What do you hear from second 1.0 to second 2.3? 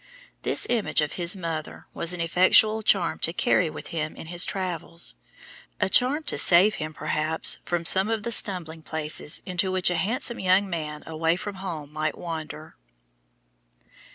of his mother was an